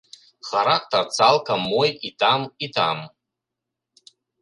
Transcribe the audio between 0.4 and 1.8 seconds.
Характар цалкам